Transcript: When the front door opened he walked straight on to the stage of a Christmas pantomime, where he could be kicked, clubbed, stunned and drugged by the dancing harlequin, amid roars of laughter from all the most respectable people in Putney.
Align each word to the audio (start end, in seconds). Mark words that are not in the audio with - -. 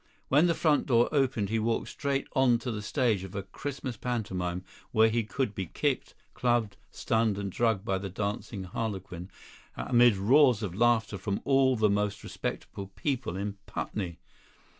When 0.29 0.47
the 0.47 0.55
front 0.55 0.87
door 0.87 1.09
opened 1.11 1.49
he 1.49 1.59
walked 1.59 1.89
straight 1.89 2.25
on 2.35 2.57
to 2.65 2.71
the 2.71 2.81
stage 2.81 3.23
of 3.23 3.35
a 3.35 3.43
Christmas 3.43 3.97
pantomime, 3.97 4.63
where 4.91 5.09
he 5.09 5.23
could 5.23 5.53
be 5.53 5.67
kicked, 5.67 6.15
clubbed, 6.33 6.75
stunned 6.89 7.37
and 7.37 7.51
drugged 7.51 7.85
by 7.85 7.99
the 7.99 8.09
dancing 8.09 8.63
harlequin, 8.63 9.29
amid 9.77 10.17
roars 10.17 10.63
of 10.63 10.73
laughter 10.73 11.19
from 11.19 11.39
all 11.45 11.75
the 11.75 11.87
most 11.87 12.23
respectable 12.23 12.87
people 12.95 13.37
in 13.37 13.59
Putney. 13.67 14.17